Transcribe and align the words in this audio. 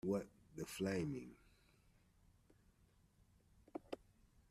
What 0.03 0.25
the 0.55 0.65
flaming. 0.65 1.29